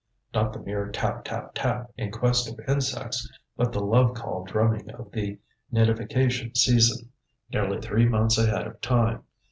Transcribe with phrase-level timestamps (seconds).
[0.33, 4.89] Not the mere tap, tap, tap, in quest of insects, but the love call drumming
[4.89, 5.37] of the
[5.71, 7.11] nidification season,
[7.51, 9.25] nearly three months ahead of time.